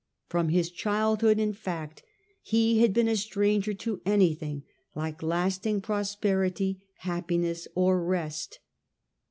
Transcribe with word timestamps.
From 0.29 0.49
his 0.49 0.71
childhood, 0.71 1.37
in 1.37 1.53
fact, 1.53 2.01
he 2.41 2.79
had 2.79 2.91
been 2.91 3.07
a 3.07 3.15
stranger 3.15 3.71
to 3.75 4.01
anything 4.03 4.63
like 4.95 5.21
lasting 5.21 5.79
prosperity, 5.79 6.81
happiness, 7.01 7.67
or 7.75 8.03
rest. 8.03 8.57